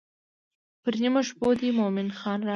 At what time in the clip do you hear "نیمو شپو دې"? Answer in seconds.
1.01-1.69